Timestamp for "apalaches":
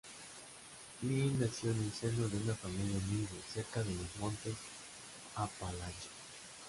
5.35-6.09